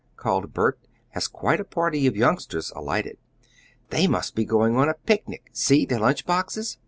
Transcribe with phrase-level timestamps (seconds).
[0.15, 0.79] called Bert,
[1.13, 3.19] as quite a party of youngsters alighted.
[3.91, 6.79] "They must be going on a picnic; see their lunch boxes."